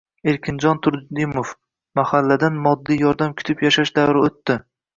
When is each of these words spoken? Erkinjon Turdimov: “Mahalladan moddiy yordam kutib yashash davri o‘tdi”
Erkinjon 0.31 0.79
Turdimov: 0.87 1.51
“Mahalladan 2.01 2.59
moddiy 2.65 2.99
yordam 3.05 3.39
kutib 3.43 3.65
yashash 3.69 3.95
davri 4.01 4.27
o‘tdi” 4.29 4.61